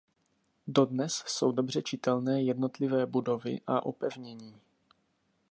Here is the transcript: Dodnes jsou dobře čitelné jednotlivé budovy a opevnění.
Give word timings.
Dodnes 0.67 1.13
jsou 1.27 1.51
dobře 1.51 1.81
čitelné 1.81 2.43
jednotlivé 2.43 3.05
budovy 3.05 3.61
a 3.67 3.85
opevnění. 3.85 4.61